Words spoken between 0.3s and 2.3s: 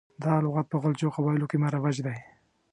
لغات په غلجو قبایلو کې مروج دی.